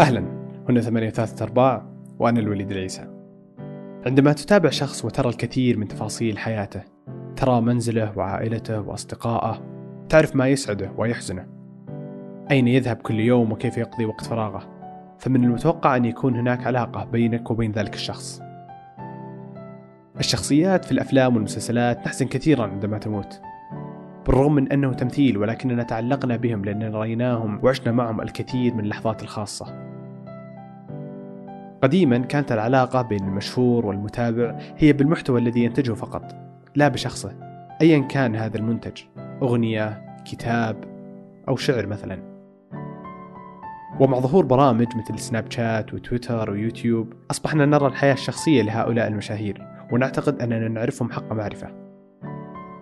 [0.00, 0.24] أهلا.
[0.68, 1.82] هنا ثمانية ثلاثة أرباع
[2.18, 3.06] وأنا الوليد العيسى.
[4.06, 6.82] عندما تتابع شخص وترى الكثير من تفاصيل حياته
[7.36, 9.62] ترى منزله وعائلته وأصدقائه
[10.08, 11.46] تعرف ما يسعده ويحزنه.
[12.50, 14.68] أين يذهب كل يوم وكيف يقضي وقت فراغه؟
[15.18, 18.42] فمن المتوقع أن يكون هناك علاقة بينك وبين ذلك الشخص.
[20.18, 23.40] الشخصيات في الأفلام والمسلسلات نحزن كثيرا عندما تموت.
[24.26, 29.89] بالرغم من أنه تمثيل ولكننا تعلقنا بهم لأننا رأيناهم وعشنا معهم الكثير من اللحظات الخاصة.
[31.82, 36.34] قديما كانت العلاقة بين المشهور والمتابع هي بالمحتوى الذي ينتجه فقط
[36.74, 37.32] لا بشخصه
[37.82, 39.02] أيا كان هذا المنتج
[39.42, 40.84] أغنية كتاب
[41.48, 42.30] أو شعر مثلا.
[44.00, 50.42] ومع ظهور برامج مثل سناب شات وتويتر ويوتيوب أصبحنا نرى الحياة الشخصية لهؤلاء المشاهير ونعتقد
[50.42, 51.68] أننا نعرفهم حق معرفة.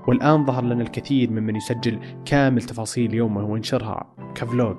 [0.09, 4.77] والآن ظهر لنا الكثير ممن يسجل كامل تفاصيل يومه وينشرها كفلوج.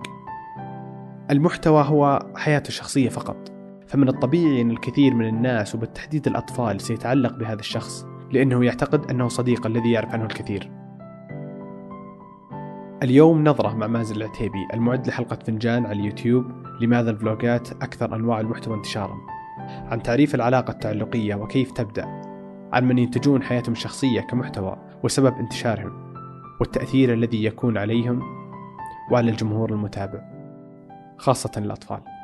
[1.31, 3.48] المحتوى هو حياته الشخصية فقط.
[3.89, 9.65] فمن الطبيعي أن الكثير من الناس وبالتحديد الأطفال سيتعلق بهذا الشخص لأنه يعتقد أنه صديق
[9.65, 10.71] الذي يعرف عنه الكثير.
[13.03, 16.45] اليوم نظرة مع مازن العتيبي المعد لحلقة فنجان على اليوتيوب
[16.81, 19.17] لماذا الفلوجات أكثر أنواع المحتوى انتشارا
[19.67, 22.05] عن تعريف العلاقة التعلقية وكيف تبدأ.
[22.73, 26.13] عن من ينتجون حياتهم الشخصية كمحتوى وسبب انتشارهم.
[26.59, 28.21] والتأثير الذي يكون عليهم.
[29.11, 30.21] وعلى الجمهور المتابع.
[31.17, 32.18] خاصة الأطفال.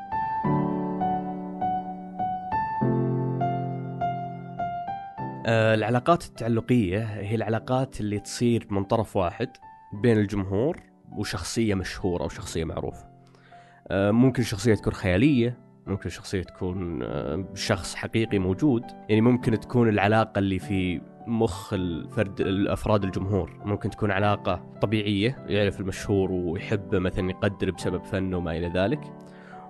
[5.48, 9.50] العلاقات التعلقية هي العلاقات اللي تصير من طرف واحد
[10.02, 10.80] بين الجمهور
[11.12, 13.06] وشخصية مشهورة أو شخصية معروفة.
[13.88, 15.58] آه، ممكن الشخصية تكون خيالية
[15.88, 18.84] ممكن الشخصية تكون آه، شخص حقيقي موجود.
[19.10, 23.62] يعني ممكن تكون العلاقة اللي في مخ الفرد الأفراد الجمهور.
[23.66, 29.02] ممكن تكون علاقة طبيعية يعرف المشهور ويحبه مثلا يقدر بسبب فنه وما إلى ذلك.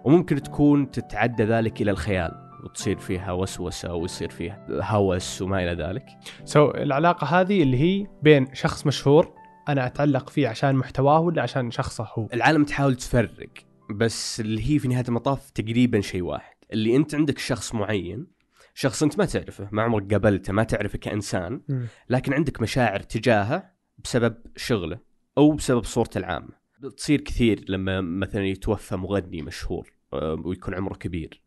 [0.04, 2.45] وممكن تكون تتعدى ذلك إلى الخيال.
[2.64, 6.06] وتصير فيها وسوسة ويصير فيها هوس وما إلى ذلك.
[6.46, 9.34] سو so, العلاقة هذه اللي هي بين شخص مشهور
[9.70, 13.50] أنا أتعلق فيه عشان محتواه ولا عشان شخصه هو؟ العالم تحاول تفرق
[13.90, 18.28] بس اللي هي في نهاية المطاف تقريبا شيء واحد، اللي أنت عندك شخص معين
[18.74, 21.62] شخص أنت ما تعرفه ما عمرك قابلته ما تعرفه كإنسان
[22.10, 25.00] لكن عندك مشاعر تجاهه بسبب شغله
[25.38, 26.66] أو بسبب صورته العامة
[26.98, 31.45] تصير كثير لما مثلا يتوفى مغني مشهور آه، ويكون عمره كبير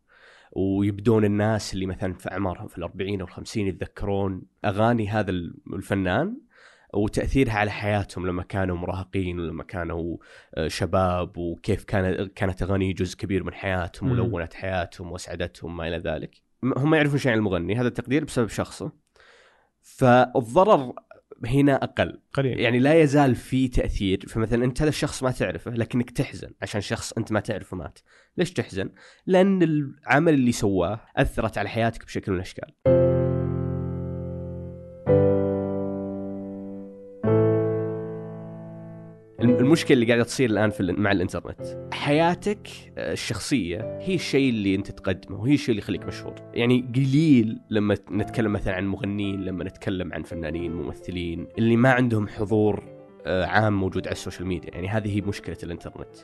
[0.52, 5.30] ويبدون الناس اللي مثلا في اعمارهم في الأربعين أو الخمسين يتذكرون أغاني هذا
[5.72, 6.36] الفنان
[6.94, 10.16] وتأثيرها على حياتهم لما كانوا مراهقين ولما كانوا
[10.54, 15.98] آه، شباب وكيف كانت كانت أغاني جزء كبير من حياتهم ولونت حياتهم وأسعدتهم ما إلى
[15.98, 16.42] ذلك.
[16.62, 18.92] هم ما يعرفون شيء عن المغني هذا التقدير بسبب شخصه
[19.82, 20.92] فالضرر
[21.46, 22.20] هنا أقل.
[22.32, 22.60] قليل.
[22.60, 27.12] يعني لا يزال في تأثير فمثلا أنت هذا الشخص ما تعرفه لكنك تحزن عشان شخص
[27.12, 27.98] أنت ما تعرفه مات.
[28.36, 28.90] ليش تحزن؟
[29.26, 33.07] لأن العمل اللي سواه أثرت على حياتك بشكل من الأشكال.
[39.78, 41.60] المشكلة اللي قاعدة تصير الآن في مع الإنترنت.
[41.92, 42.68] حياتك
[42.98, 46.34] آه، الشخصية هي الشيء اللي أنت تقدمه وهي الشيء اللي يخليك مشهور.
[46.54, 52.28] يعني قليل لما نتكلم مثلا عن مغنيين لما نتكلم عن فنانين ممثلين اللي ما عندهم
[52.28, 52.84] حضور
[53.26, 54.70] آه، عام موجود على ال social media.
[54.74, 56.16] يعني هذه هي مشكلة الإنترنت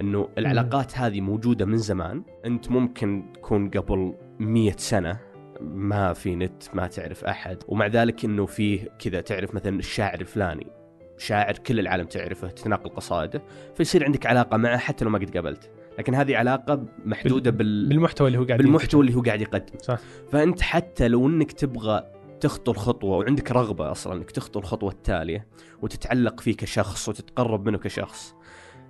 [0.00, 2.22] إنه العلاقات هذه موجودة من زمان.
[2.46, 5.18] أنت ممكن تكون قبل مية سنة
[5.60, 10.81] ما في نت ما تعرف أحد ومع ذلك إنه فيه كذا تعرف مثلا الشاعر الفلاني.
[11.18, 13.42] شاعر كل العالم تعرفه تتناقل قصائده
[13.74, 15.68] فيصير عندك علاقة معه حتى لو ما قد قابلته.
[15.98, 17.88] لكن هذه علاقة محدودة بال...
[17.88, 19.98] بالمحتوى اللي هو قاعد بالمحتوى اللي هو قاعد يقدم صح.
[20.30, 25.46] فأنت حتى لو إنك تبغى تخطو الخطوة وعندك رغبة أصلا إنك تخطو الخطوة التالية
[25.82, 28.34] وتتعلق فيه كشخص وتتقرب منه كشخص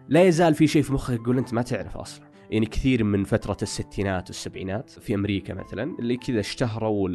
[0.09, 2.33] لا يزال في شيء في مخك يقول أنت ما تعرف أصلا.
[2.51, 7.09] يعني كثير من فترة الستينات والسبعينات في أمريكا مثلا اللي كذا اشتهروا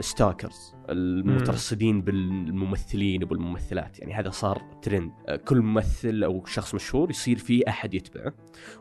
[0.00, 3.98] stalkers المترصدين بالممثلين وبالممثلات.
[3.98, 5.12] يعني هذا صار ترند
[5.44, 8.34] كل ممثل أو شخص مشهور يصير فيه أحد يتبعه.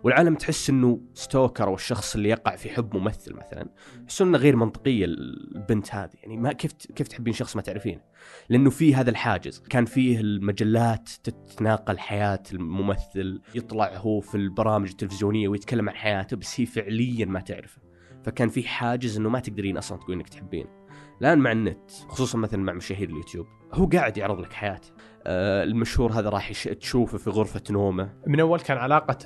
[0.03, 3.69] والعالم تحس إنه stalker أو الشخص اللي يقع في حب ممثل مثلا
[4.03, 6.13] يحسون إنه غير منطقية البنت هذه.
[6.23, 8.01] يعني ما كيف كيف تحبين شخص ما تعرفينه؟
[8.49, 9.63] لأنه في هذا الحاجز.
[9.69, 16.59] كان فيه المجلات تتناقل حياة الممثل يطلع هو في البرامج التلفزيونية ويتكلم عن حياته بس
[16.59, 17.81] هي فعليا ما تعرفه.
[18.23, 20.76] فكان في حاجز إنه ما تقدرين أصلا تقولين إنك تحبينه.
[21.21, 23.47] الآن مع النت خصوصا مثلا مع مشاهير اليوتيوب.
[23.73, 24.89] هو قاعد يعرض لك حياته
[25.27, 28.13] آه المشهور هذا راح تشوفه في غرفة نومه.
[28.27, 29.17] من أول كان علاقة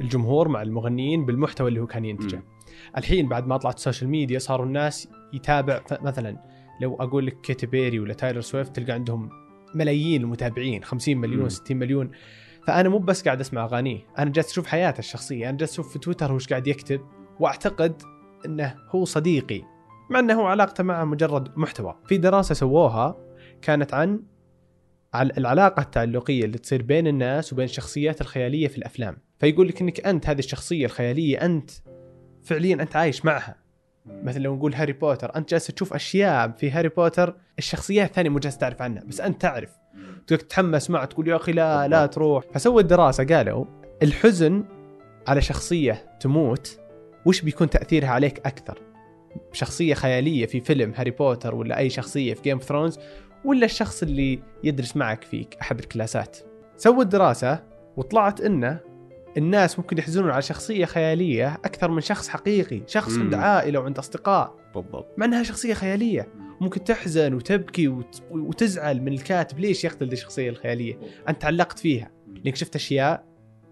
[0.00, 2.36] الجمهور مع المغنيين بالمحتوى اللي هو كان ينتجه.
[2.36, 2.42] م.
[2.96, 5.80] الحين بعد ما طلعت ال social media صاروا الناس يتابع.
[6.02, 6.36] مثلا
[6.80, 9.30] لو أقول لك كيتي بيري ولا تايلر سويفت تلقى عندهم
[9.74, 11.48] ملايين المتابعين 50 مليون م.
[11.48, 12.10] 60 مليون.
[12.66, 15.98] فأنا مو بس قاعد أسمع أغانيه أنا جالس أشوف حياته الشخصية أنا جالس أشوف في
[15.98, 17.00] تويتر إيش قاعد يكتب.
[17.40, 18.02] وأعتقد
[18.46, 19.62] إنه هو صديقي.
[20.10, 21.94] مع أنه هو علاقته معه مجرد محتوى.
[22.06, 23.16] في دراسة سووها
[23.62, 24.22] كانت عن
[25.14, 29.16] العلاقة التعلقية اللي تصير بين الناس وبين الشخصيات الخيالية في الأفلام.
[29.38, 31.70] فيقول لك إنك أنت هذه الشخصية الخيالية أنت
[32.42, 33.56] فعليا أنت عايش معها.
[34.06, 38.38] مثلا لو نقول هاري بوتر أنت جالس تشوف أشياء في هاري بوتر الشخصيات الثانية مو
[38.38, 39.70] جالس تعرف عنها بس أنت تعرف.
[40.26, 42.44] تتحمس معه تقول يا أخي لا لا تروح.
[42.54, 43.64] فسووا الدراسة قالوا
[44.02, 44.64] الحزن
[45.28, 46.80] على شخصية تموت
[47.26, 48.89] وش بيكون تأثيرها عليك أكثر؟
[49.52, 52.98] شخصية خيالية في فيلم هاري بوتر ولا أي شخصية في Game of Thrones
[53.44, 56.38] ولا الشخص اللي يدرس معك في احد الكلاسات.
[56.76, 57.64] سووا الدراسه
[57.96, 58.80] وطلعت إنه
[59.36, 63.18] الناس ممكن يحزنون على شخصية خيالية أكثر من شخص حقيقي شخص.
[63.18, 64.54] عنده عائلة وعنده أصدقاء.
[64.74, 65.14] بالضبط.
[65.18, 66.28] مع إنها شخصية خيالية.
[66.60, 68.22] ممكن تحزن وتبكي وت...
[68.30, 70.98] وتزعل من الكاتب ليش يقتل دي الشخصية الخيالية؟
[71.28, 72.10] أنت تعلقت فيها.
[72.44, 73.24] لأنك شفت أشياء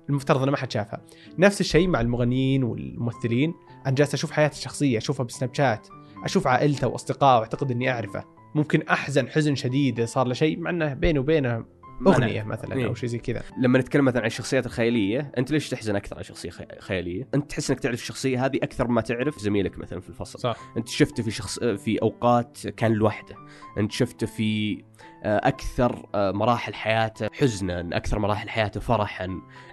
[0.08, 1.00] المفترض إنه ما حد شافها.
[1.38, 3.54] نفس الشيء مع المغنيين والممثلين.
[3.86, 5.88] أنا جالس أشوف حياته الشخصية أشوفها بسناب شات
[6.24, 8.24] أشوف عائلته وأصدقائه وأعتقد إني أعرفه.
[8.54, 11.64] ممكن أحزن حزن شديد صار له شيء مع إنه بيني وبينه
[12.06, 12.42] أغنية.
[12.42, 12.86] مثلا إيه.
[12.86, 13.42] أو شيء زي كذا.
[13.58, 17.50] لما نتكلم مثلا عن الشخصيات الخيالية أنت ليش تحزن أكثر على شخصية خي- خيالية؟ أنت
[17.50, 20.38] تحس إنك تعرف الشخصية هذه أكثر ما تعرف زميلك مثلا في الفصل.
[20.38, 20.56] صح.
[20.76, 23.34] أنت شفته في شخص في أوقات كان لوحده.
[23.78, 24.82] أنت شفته في
[25.24, 29.28] آه، أكثر آه، مراحل حياته حزنا أكثر مراحل حياته فرحا.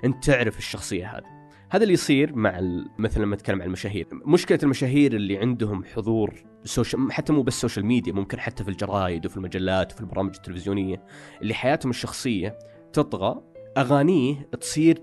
[0.06, 1.36] أنت تعرف الشخصية هذه.
[1.76, 2.60] هذا اللي يصير مع
[2.98, 4.08] مثلا لما نتكلم عن المشاهير.
[4.12, 6.34] مشكلة المشاهير اللي عندهم حضور
[6.64, 11.04] social حتى مو بس social media ممكن حتى في الجرايد وفي المجلات وفي البرامج التلفزيونية
[11.42, 12.60] اللي حياتهم الشخصية
[12.94, 13.42] تطغى
[13.78, 15.02] أغانيه تصير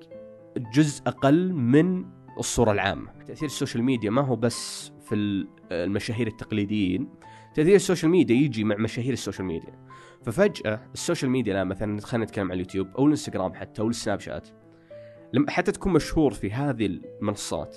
[0.74, 2.04] جزء أقل من
[2.38, 3.10] الصورة العامة.
[3.26, 7.08] تأثير ال social media ما هو بس في ال- المشاهير التقليديين
[7.54, 9.78] تأثير ال social media يجي مع مشاهير ال social media.
[10.24, 14.20] ففجأة ال social media الآن مثلا خلينا نتكلم عن اليوتيوب أو الإنستغرام حتى أو السناب
[14.20, 14.48] شات
[15.32, 17.76] لما حتى تكون مشهور في هذه المنصات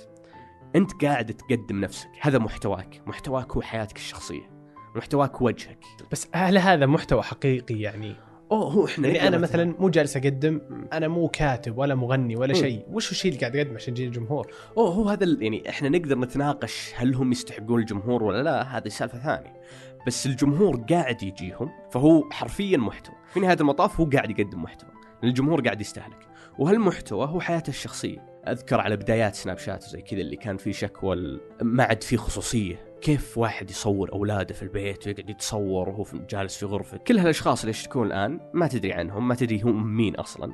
[0.75, 2.09] أنت قاعد تقدم نفسك.
[2.21, 3.01] هذا محتواك.
[3.05, 4.49] محتواك هو حياتك الشخصية.
[4.95, 5.79] محتواك وجهك.
[6.11, 8.15] بس هل هذا محتوى حقيقي يعني؟
[8.51, 10.61] أوه هو إحنا يعني أنا مثلا مو جالس أقدم
[10.93, 12.53] أنا مو كاتب ولا مغني ولا.
[12.53, 12.85] شيء.
[12.89, 14.47] وش الشيء اللي قاعد أقدمه عشان يجي الجمهور
[14.77, 19.19] أوه هو هذا يعني إحنا نقدر نتناقش هل هم يستحقون الجمهور ولا لا هذه سالفة
[19.19, 19.61] ثانية.
[20.07, 23.15] بس الجمهور قاعد يجيهم فهو حرفيا محتوى.
[23.33, 24.89] في نهاية المطاف هو قاعد يقدم محتوى.
[25.23, 26.27] الجمهور قاعد يستهلك.
[26.59, 28.35] وهالمحتوى هو حياته الشخصية.
[28.47, 32.95] أذكر على بدايات سناب شات وزي كذا اللي كان في شكوى ما عاد في خصوصية.
[33.01, 36.97] كيف واحد يصور أولاده في البيت ويقعد يتصور وهو جالس في غرفة.
[36.97, 40.53] كل هالأشخاص اللي يشتكون الآن ما تدري عنهم ما تدري هم مين أصلا.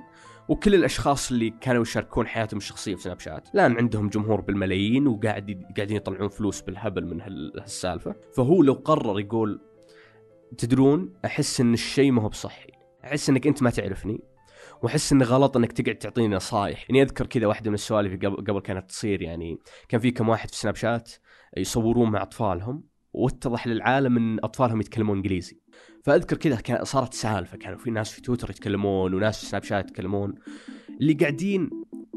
[0.50, 3.48] وكل الأشخاص اللي كانوا يشاركون حياتهم الشخصية في سناب شات.
[3.56, 8.15] الآن عندهم جمهور بالملايين وقاعد قاعدين يطلعون فلوس بالهبل من هال- هالسالفة.
[8.36, 9.62] فهو لو قرر يقول
[10.57, 12.71] تدرون أحس إن الشيء ما هو بصحي.
[13.03, 14.21] أحس إنك أنت ما تعرفني.
[14.83, 18.89] وأحس انه غلط إنك تقعد تعطيني نصائح يعني أذكر كذا واحدة من السوالف قبل, كانت
[18.89, 19.57] تصير يعني
[19.89, 21.12] كان في كم واحد في سناب شات
[21.57, 22.83] يصورون مع أطفالهم
[23.13, 25.62] واتضح للعالم إن أطفالهم يتكلمون إنجليزي.
[26.04, 29.89] فأذكر كذا كان صارت سالفة كانوا في ناس في تويتر يتكلمون وناس في سناب شات
[29.89, 30.36] يتكلمون
[31.01, 31.69] اللي قاعدين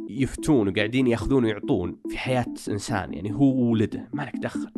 [0.08, 3.14] يفتون وقاعدين يأخذون ويعطون في حياة إنسان.
[3.14, 4.70] يعني هو ولده ما لك دخل.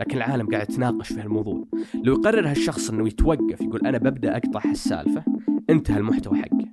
[0.00, 1.64] لكن العالم قاعد يتناقش في هالموضوع.
[1.94, 5.24] لو يقرر هالشخص إنه يتوقف يقول أنا ببدأ أقطع هالسالفة
[5.70, 6.71] انتهى المحتوى حقه.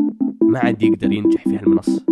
[0.50, 2.06] ما عاد يقدر ينجح في هالمنصة.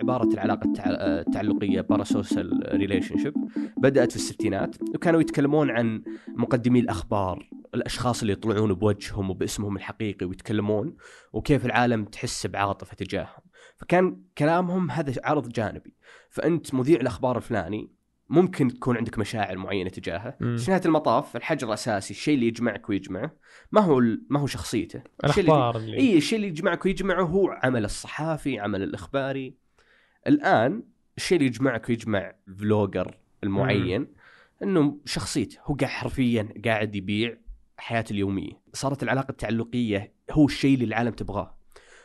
[0.00, 3.34] عبارة العلاقة التع- التعلقية parasocial relationship
[3.76, 10.96] بدأت في الستينات وكانوا يتكلمون عن مقدمي الأخبار الأشخاص اللي يطلعون بوجههم وباسمهم الحقيقي ويتكلمون
[11.32, 13.42] وكيف العالم تحس بعاطفة تجاههم.
[13.76, 15.96] فكان كلامهم هذا عرض جانبي.
[16.30, 17.90] فأنت مذيع الأخبار الفلاني
[18.32, 20.36] ممكن تكون عندك مشاعر معينة تجاهه.
[20.40, 20.56] مم.
[20.56, 23.32] في نهاية المطاف الحجر الأساسي الشيء اللي يجمعك ويجمعه
[23.72, 25.02] ما هو ما هو شخصيته.
[25.24, 29.54] الشيء اللي- الأخبار اللي اي الشيء اللي يجمعك ويجمعه هو عمل الصحافي عمل الإخباري.
[30.26, 30.82] الآن
[31.16, 34.06] الشيء اللي يجمعك ويجمع الفلوجر المعين
[34.62, 35.58] إنه شخصيته.
[35.64, 37.36] هو قاعد حرفيا قاعد يبيع
[37.76, 38.52] حياته اليومية.
[38.72, 41.58] صارت العلاقة التعلقية هو الشيء اللي العالم تبغاه.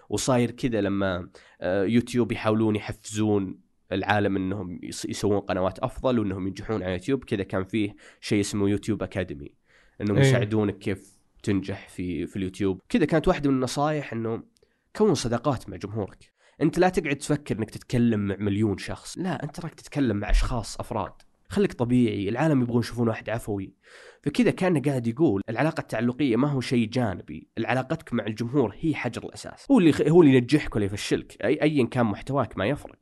[0.10, 1.30] وصاير كذا لما
[1.62, 3.60] آه، يوتيوب يحاولون يحفزون
[3.92, 7.24] العالم إنهم يس- يسوون قنوات أفضل وإنهم ينجحون على يوتيوب.
[7.24, 9.54] كذا كان فيه شيء اسمه YouTube Academy
[10.02, 10.24] إنهم إيه.
[10.24, 12.82] يساعدونك كيف تنجح في في اليوتيوب.
[12.90, 14.44] كذا كانت واحدة من النصائح إنه
[14.96, 16.32] كون صداقات مع جمهورك.
[16.62, 19.18] أنت لا تقعد تفكر إنك تتكلم مع مليون شخص.
[19.18, 21.12] لا أنت راك تتكلم مع أشخاص أفراد.
[21.50, 23.74] خليك طبيعي العالم يبغون يشوفون واحد عفوي.
[24.22, 27.48] فكذا كان قاعد يقول العلاقة التعلقية ما هو شيء جانبي.
[27.66, 29.66] علاقتك مع الجمهور هي حجر الأساس.
[29.72, 31.38] هو اللي هو اللي ينجحك ولا يفشلك.
[31.44, 33.00] اي ايا كان محتواك ما يفرق.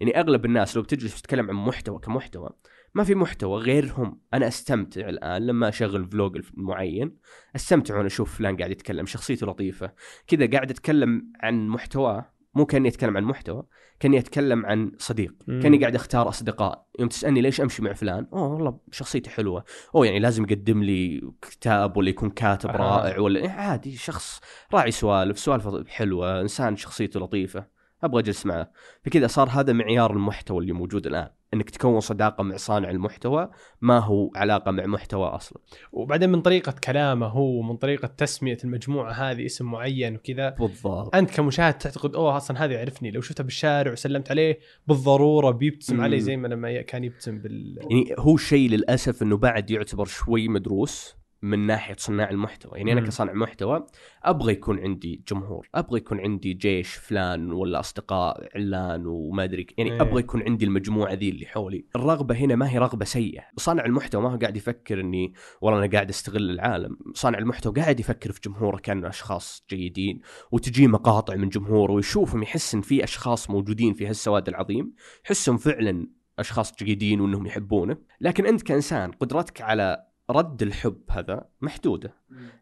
[0.00, 2.50] يعني أغلب الناس لو بتجلس تتكلم عن محتوى كمحتوى
[2.94, 4.20] ما في محتوى غيرهم.
[4.34, 7.16] أنا أستمتع الآن لما أشغل فلوج معين
[7.56, 9.92] أستمتع وأنا أشوف فلان قاعد يتكلم شخصيته لطيفة.
[10.26, 13.62] كذا قاعد أتكلم عن محتواه مو كأني أتكلم عن محتوى
[14.00, 15.34] كأني أتكلم عن صديق.
[15.46, 15.62] مم.
[15.62, 16.86] كأني قاعد أختار أصدقاء.
[16.98, 19.64] يوم تسألني ليش أمشي مع فلان؟ أوه والله شخصيته حلوة.
[19.94, 22.76] أوه يعني لازم يقدم لي كتاب ولا يكون كاتب آه.
[22.76, 24.40] رائع ولا عادي شخص
[24.74, 27.77] راعي سوالف سوالفه حلوة إنسان شخصيته لطيفة.
[28.04, 28.70] أبغى أجلس معه.
[29.04, 31.28] فكذا صار هذا معيار المحتوى اللي موجود الآن.
[31.54, 33.50] إنك تكون صداقة مع صانع المحتوى
[33.80, 35.58] ما هو علاقة مع محتوى أصلا.
[35.92, 40.50] وبعدين من طريقة كلامه هو ومن طريقة تسمية المجموعة هذه اسم معين وكذا.
[40.50, 41.16] بالضبط.
[41.16, 46.02] أنت كمشاهد تعتقد أوه أصلا هذا يعرفني لو شفته بالشارع وسلمت عليه بالضرورة بيبتسم مم.
[46.02, 50.48] علي زي ما لما كان يبتسم بال يعني هو شيء للأسف إنه بعد يعتبر شوي
[50.48, 51.18] مدروس.
[51.42, 52.78] من ناحية صناع المحتوى.
[52.78, 53.00] يعني أنا.
[53.00, 53.86] كصانع محتوى
[54.22, 59.92] أبغى يكون عندي جمهور أبغى يكون عندي جيش فلان ولا أصدقاء علان وما أدري يعني
[59.92, 60.02] إيه.
[60.02, 61.84] أبغى يكون عندي المجموعة ذي اللي حولي.
[61.96, 63.42] الرغبة هنا ما هي رغبة سيئة.
[63.56, 66.98] صانع المحتوى ما هو قاعد يفكر إني والله أنا قاعد أستغل العالم.
[67.14, 70.20] صانع المحتوى قاعد يفكر في جمهوره كأنه أشخاص جيدين
[70.52, 76.06] وتجي مقاطع من جمهوره ويشوفهم يحس ان في أشخاص موجودين في هالسواد العظيم يحسهم فعلا
[76.38, 77.96] أشخاص جيدين وإنهم يحبونه.
[78.20, 82.14] لكن أنت كإنسان قدرتك على رد الحب هذا محدوده.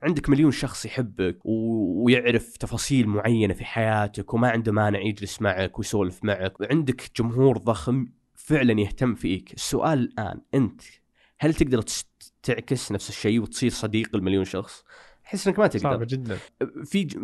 [0.02, 1.50] عندك مليون شخص يحبك و...
[2.04, 6.60] ويعرف تفاصيل معينة في حياتك وما عنده مانع يجلس معك ويسولف معك.
[6.60, 9.52] وعندك جمهور ضخم فعلا يهتم فيك.
[9.54, 10.82] السؤال الآن أنت
[11.38, 11.82] هل تقدر
[12.42, 14.84] تعكس نفس الشيء وتصير صديق المليون شخص؟
[15.26, 15.82] أحس إنك ما تقدر.
[15.82, 16.38] صعبة جدا.
[16.84, 17.16] في ج-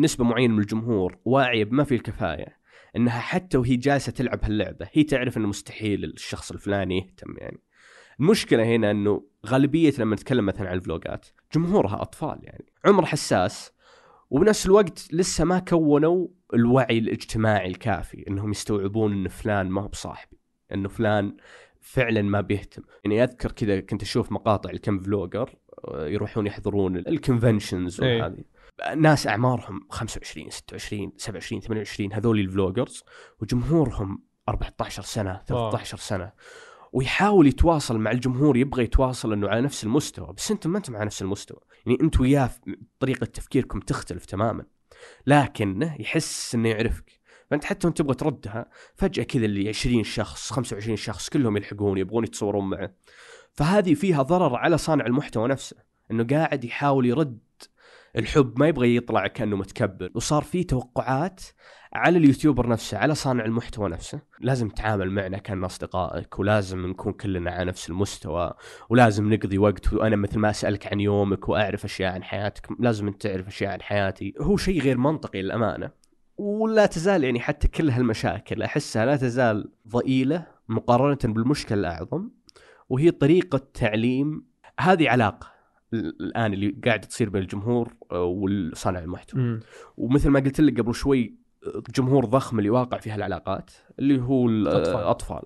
[0.00, 2.56] نسبة معينة من الجمهور واعية بما فيه الكفاية
[2.96, 7.58] إنها حتى وهي جالسة تلعب هاللعبة هي تعرف إنه مستحيل الشخص الفلاني يهتم يعني.
[8.20, 12.64] المشكلة هنا إنه غالبية لما نتكلم مثلا عن الفلوجات جمهورها أطفال يعني.
[12.84, 13.72] عمر حساس
[14.30, 20.38] وبنفس الوقت لسه ما كونوا الوعي الاجتماعي الكافي إنهم يستوعبون إن فلان ما هو بصاحبي
[20.72, 21.36] انه فلان
[21.80, 22.82] فعلا ما بيهتم.
[23.04, 25.54] يعني أذكر كذا كنت أشوف مقاطع الكم vlogger
[25.84, 28.22] آه، يروحون يحضرون ال conventions إيه.
[28.22, 28.44] وهذه.
[28.96, 33.04] ناس أعمارهم 25 26 27 28 هذول ال vloggers
[33.40, 36.32] وجمهورهم 14 سنة 13 سنة.
[36.92, 40.32] ويحاول يتواصل مع الجمهور يبغى يتواصل إنه على نفس المستوى.
[40.36, 41.60] بس أنتم ما أنتم على نفس المستوى.
[41.86, 42.50] يعني أنت وياه
[43.00, 44.64] طريقة تفكيركم تختلف تماما.
[45.26, 47.20] لكنه يحس إنه يعرفك.
[47.50, 52.24] فأنت حتى وأنت تبغى تردها فجأة كذا اللي 20 شخص 25 شخص كلهم يلحقون يبغون
[52.24, 52.94] يتصورون معه.
[53.52, 55.76] فهذه فيها ضرر على صانع المحتوى نفسه.
[56.10, 57.38] إنه قاعد يحاول يرد
[58.16, 60.10] الحب ما يبغى يطلع كأنه متكبر.
[60.14, 61.40] وصار في توقعات
[61.92, 64.20] على اليوتيوبر نفسه على صانع المحتوى نفسه.
[64.40, 68.52] لازم تتعامل معنا كان اصدقائك ولازم نكون كلنا على نفس المستوى
[68.90, 69.92] ولازم نقضي وقت.
[69.92, 73.82] وأنا مثل ما أسألك عن يومك وأعرف أشياء عن حياتك لازم أنت تعرف أشياء عن
[73.82, 74.34] حياتي.
[74.40, 75.90] هو شيء غير منطقي للأمانة.
[76.38, 82.30] ولا تزال يعني حتى كل هالمشاكل أحسها لا تزال ضئيلة مقارنة بالمشكلة الأعظم
[82.88, 84.46] وهي طريقة تعليم.
[84.80, 85.46] هذه علاقة.
[85.50, 85.55] ال-
[85.92, 89.60] الآن اللي قاعد تصير بين الجمهور آه، والصانع المحتوى مم.
[89.96, 91.46] ومثل ما قلت لك قبل شوي
[91.94, 94.48] جمهور ضخم اللي واقع في هالعلاقات اللي هو.
[94.48, 95.42] الأطفال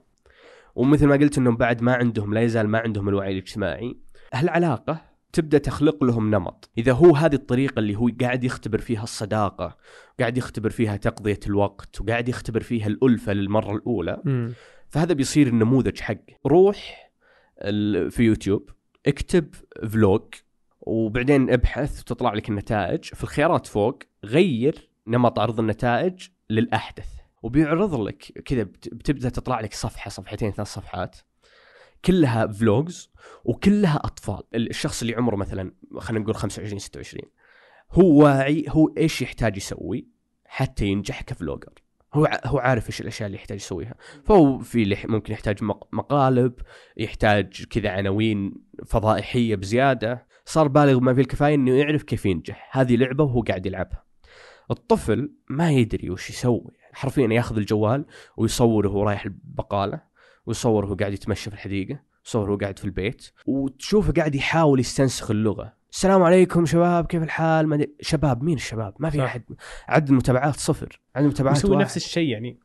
[0.75, 3.97] ومثل ما قلت إنهم بعد ما عندهم لا يزال ما عندهم الوعي الاجتماعي
[4.32, 9.76] هالعلاقة تبدأ تخلق لهم نمط إذا هو هذه الطريقة اللي هو قاعد يختبر فيها الصداقة
[10.20, 14.52] قاعد يختبر فيها تقضية الوقت وقاعد يختبر فيها الألفة للمرة الأولى مم.
[14.88, 17.11] فهذا بيصير النموذج حقه روح
[18.11, 18.70] في يوتيوب
[19.07, 19.54] اكتب
[19.88, 20.23] فلوج
[20.80, 23.04] وبعدين ابحث وتطلع لك النتائج.
[23.04, 27.09] في الخيارات فوق غير نمط عرض النتائج للأحدث.
[27.42, 31.16] وبيعرض لك كذا بت- بتبدأ تطلع لك صفحة صفحتين ثلاث صفحات.
[32.04, 33.11] كلها فلوجز
[33.45, 34.42] وكلها أطفال.
[34.54, 37.30] الشخص اللي عمره مثلا خلينا نقول 25 26
[37.92, 40.07] هو واعي هو إيش يحتاج يسوي
[40.45, 41.73] حتى ينجح كفلوجر.
[42.14, 43.95] هو هو عارف إيش الأشياء اللي يحتاج يسويها.
[44.25, 46.52] فهو في ممكن يحتاج مق- مقالب
[46.97, 48.55] يحتاج كذا عناوين
[48.87, 50.26] فضائحية بزيادة.
[50.45, 52.71] صار بالغ ما فيه الكفاية إنه يعرف كيف ينجح.
[52.73, 54.05] هذه لعبة وهو قاعد يلعبها.
[54.71, 56.71] الطفل ما يدري وش يسوي.
[56.93, 58.05] حرفيا ياخذ الجوال
[58.37, 60.02] ويصور وهو رايح البقالة
[60.47, 65.31] ويصور وهو قاعد يتمشى في الحديقة يصور وهو قاعد في البيت وتشوفه قاعد يحاول يستنسخ
[65.31, 65.79] اللغة.
[65.92, 69.25] السلام عليكم شباب كيف الحال ما شباب مين الشباب ما في صح.
[69.25, 69.42] أحد
[69.88, 71.76] عدد المتابعات صفر عدد المتابعات يسوي.
[71.76, 72.59] نفس الشيء يعني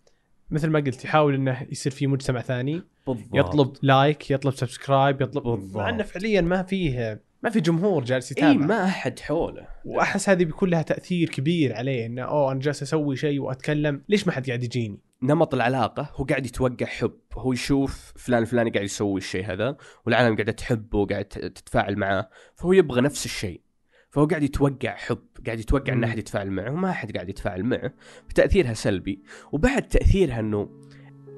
[0.51, 3.29] مثل ما قلت يحاول إنه يصير في مجتمع ثاني بالضبط.
[3.33, 5.77] يطلب like يطلب subscribe يطلب بالضبط.
[5.77, 10.29] مع إنه فعليا ما فيه ما في جمهور جالس اي يتابع ما أحد حوله وأحس
[10.29, 14.33] هذه بيكون لها تأثير كبير عليه إنه أوه أنا جالس أسوي شيء وأتكلم ليش ما
[14.33, 17.13] حد قاعد يجيني؟ نمط العلاقة هو قاعد يتوقع حب.
[17.33, 22.73] هو يشوف فلان الفلاني قاعد يسوي الشيء هذا والعالم قاعدة تحبه وقاعد تتفاعل معه فهو
[22.73, 23.61] يبغى نفس الشيء.
[24.09, 26.03] فهو قاعد يتوقع حب قاعد يتوقع إن.
[26.03, 27.93] أحد يتفاعل معه وما أحد قاعد يتفاعل معه.
[28.29, 29.23] فتاثيرها سلبي.
[29.51, 30.69] وبعد تأثيرها إنه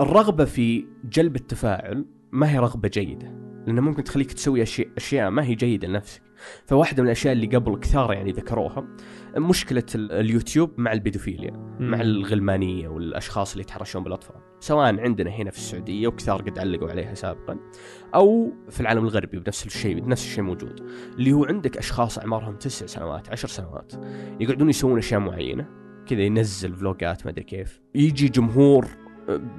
[0.02, 3.28] الرغبة في جلب التفاعل ما هي رغبة جيدة.
[3.68, 4.64] لانها ممكن تخليك تسوي
[4.98, 6.27] أشياء ما هي جيدة لنفسك.
[6.66, 8.88] فواحدة من الأشياء اللي قبل كثار يعني ذكروها
[9.38, 15.58] مشكلة ال- اليوتيوب مع البيدوفيليا مع الغلمانية والأشخاص اللي يتحرشون بالأطفال سواء عندنا هنا في
[15.58, 17.60] السعودية وكثار قد علقوا عليها سابقا
[18.16, 20.80] أو في العالم الغربي بنفس الشيء نفس الشيء موجود
[21.18, 23.94] اللي هو عندك أشخاص أعمارهم تسع سنوات عشر سنوات
[24.40, 25.70] يقعدون يسوون أشياء معينة
[26.08, 28.88] كذا ينزل فلوجات ما أدري كيف يجي جمهور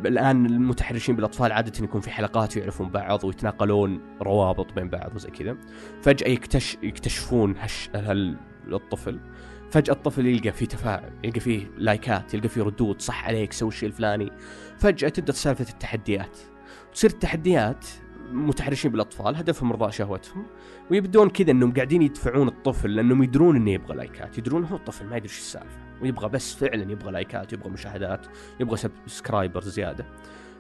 [0.07, 5.57] الآن المتحرشين بالأطفال عادة يكون في حلقات ويعرفون بعض ويتناقلون روابط بين بعض وزي كذا.
[6.03, 7.91] فجأة يكتش يكتشفون هش
[8.67, 9.21] الطفل
[9.71, 13.89] فجأة الطفل يلقى فيه تفاعل يلقى فيه لايكات يلقى فيه ردود صح عليك سوي الشيء
[13.89, 14.31] الفلاني.
[14.79, 16.39] فجأة تبدأ سالفة التحديات.
[16.93, 17.87] تصير التحديات
[18.33, 20.47] متحرشين بالأطفال هدفهم ارضاء شهوتهم
[20.91, 25.17] ويبدون كذا إنهم قاعدين يدفعون الطفل لأنهم يدرون إنه يبغى لايكات يدرون هو الطفل ما
[25.17, 25.88] يدري إيش السالفة.
[26.03, 28.27] ويبغى بس فعلا يبغى لايكات يبغى مشاهدات
[28.61, 30.07] يبغى subscriber زيادة.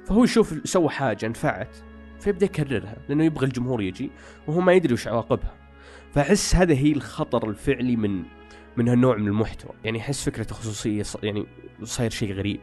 [0.06, 1.76] فهو يشوف سوى حاجة نفعت
[2.20, 4.10] فيبدأ يكررها لأنه يبغى الجمهور يجي
[4.46, 5.54] وهو ما يدري وش عواقبها.
[6.14, 8.22] فأحس هذا هي الخطر الفعلي من
[8.76, 9.72] من هالنوع من المحتوى.
[9.84, 11.46] يعني أحس فكرة الخصوصية يعني
[11.82, 12.60] صاير شيء غريب.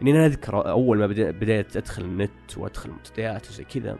[0.00, 3.98] يعني أنا أذكر أول ما بديت أدخل النت وأدخل منتديات وزي كذا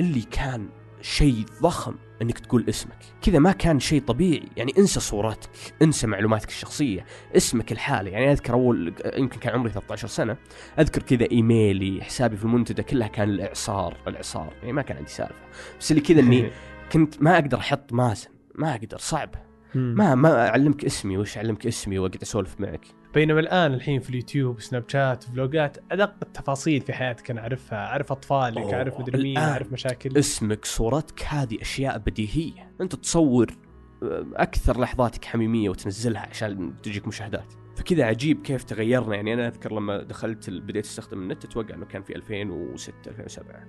[0.00, 0.68] اللي كان
[1.00, 2.98] شيء ضخم إنك تقول اسمك.
[3.22, 4.48] كذا ما كان شيء طبيعي.
[4.56, 5.50] يعني انسى صورتك
[5.82, 7.04] انسى معلوماتك الشخصية
[7.36, 8.10] اسمك الحالي.
[8.10, 10.36] يعني أذكر أول يمكن كان عمري 13 سنة
[10.78, 14.52] أذكر كذا إيميلي حسابي في المنتدى كلها كان الإعصار الإعصار.
[14.60, 15.34] يعني ما كان عندي سالفة.
[15.80, 16.50] بس اللي كذا إني
[16.92, 18.28] كنت ما أقدر أحط مازن.
[18.54, 19.34] ما أقدر صعب
[19.74, 22.86] ما ما أعلمك اسمي وش أعلمك اسمي وأقعد أسولف معك.
[23.14, 27.78] بينما الآن الحين في اليوتيوب سناب شات فلوجات أدق التفاصيل في حياتك أنا أعرفها.
[27.78, 29.38] أعرف أطفالك أعرف مدري مين.
[29.38, 30.16] أعرف مشاكل.
[30.18, 32.72] اسمك صورتك هذه أشياء بديهية.
[32.80, 33.56] أنت تصور
[34.02, 37.54] آه، أكثر لحظاتك حميمية وتنزلها عشان تجيك مشاهدات.
[37.76, 39.14] فكذا عجيب كيف تغيرنا.
[39.14, 43.64] يعني أنا أذكر لما دخلت بديت أستخدم النت أتوقع إنه كان في 2006 2007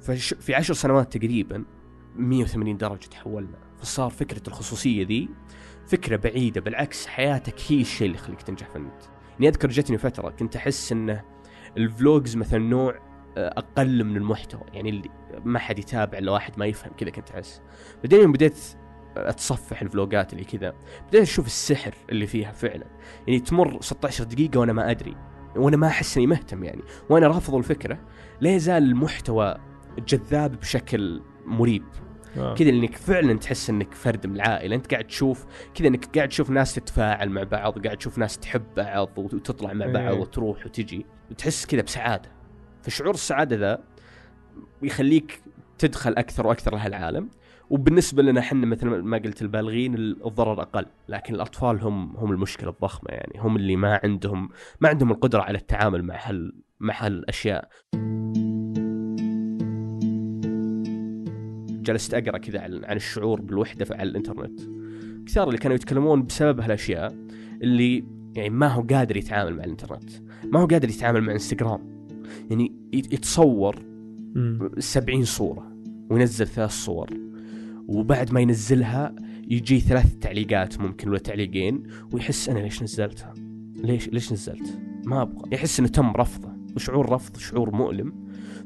[0.00, 1.64] فش في عشر سنوات تقريبا
[2.16, 3.58] 180 درجة تحولنا.
[3.78, 5.28] فصار فكرة الخصوصية ذي
[5.86, 10.30] فكرة بعيدة بالعكس حياتك هي الشيء اللي يخليك تنجح في النت يعني أذكر جتني فترة
[10.30, 11.24] كنت أحس انه
[11.76, 14.62] الفلوجز مثلا نوع آه، أقل من المحتوى.
[14.72, 15.10] يعني اللي
[15.44, 17.62] ما حد يتابع إلا واحد ما يفهم كذا كنت أحس.
[18.02, 18.58] بعدين يوم بديت
[19.16, 20.74] أتصفح الفلوجات اللي كذا
[21.08, 22.86] بديت أشوف السحر اللي فيها فعلا.
[23.26, 25.16] يعني تمر 16 دقيقة وأنا ما أدري
[25.56, 26.82] وأنا ما أحس إني مهتم يعني.
[27.10, 27.98] وأنا رافض الفكرة
[28.40, 29.56] لا يزال المحتوى
[29.98, 31.84] جذاب بشكل مريب.
[32.38, 32.54] آه.
[32.54, 34.76] كذا إنك فعلا تحس إنك فرد من العائلة.
[34.76, 38.74] أنت قاعد تشوف كذا إنك قاعد تشوف ناس تتفاعل مع بعض قاعد تشوف ناس تحب
[38.76, 40.20] بعض وتطلع مع بعض إيه.
[40.20, 41.06] وتروح وتجي.
[41.30, 42.30] وتحس كذا بسعادة.
[42.82, 43.78] فشعور السعادة ذا
[44.82, 45.42] يخليك
[45.78, 47.30] تدخل أكثر وأكثر لهالعالم.
[47.70, 50.86] وبالنسبة لنا إحنا مثل ما قلت البالغين الضرر أقل.
[51.08, 53.40] لكن الأطفال هم هم المشكلة الضخمة يعني.
[53.40, 54.48] هم اللي ما عندهم
[54.80, 57.68] ما عندهم القدرة على التعامل مع هال مع هالأشياء.
[61.86, 64.60] جلست أقرأ كذا عن عن الشعور بالوحدة على الإنترنت
[65.26, 67.14] كثار اللي كانوا يتكلمون بسبب هالأشياء
[67.62, 70.10] اللي يعني ما هو قادر يتعامل مع الإنترنت
[70.44, 71.80] ما هو قادر يتعامل مع إنستغرام
[72.50, 73.76] يعني يت- يتصور
[74.34, 74.70] مم.
[74.78, 75.72] 70 صورة
[76.10, 77.10] وينزل ثلاث صور
[77.88, 79.14] وبعد ما ينزلها
[79.48, 83.34] يجي ثلاث تعليقات ممكن ولا تعليقين ويحس أنا ليش نزلتها؟
[83.84, 88.12] ليش ليش نزلت؟ ما أبغى يحس إنه تم رفضه وشعور رفض شعور مؤلم.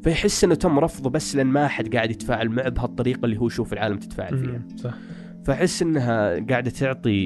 [0.03, 3.73] فيحس إنه تم رفضه بس لأن ما أحد قاعد يتفاعل معه بهالطريقة اللي هو يشوف
[3.73, 4.63] العالم تتفاعل فيها.
[4.77, 4.95] صح.
[5.45, 7.25] فأحس إنها قاعدة تعطي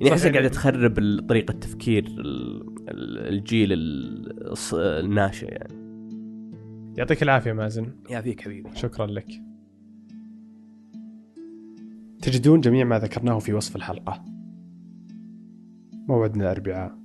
[0.00, 3.68] يعني أحسها قاعدة تخرب طريقة تفكير ال- ال- الجيل
[4.74, 5.74] الناشئ يعني.
[6.98, 7.92] يعطيك العافية مازن.
[8.10, 8.70] يعافيك حبيبي.
[8.74, 9.26] شكرا لك.
[12.22, 14.24] تجدون جميع ما ذكرناه في وصف الحلقة.
[16.08, 16.98] موعدنا الأربعاء.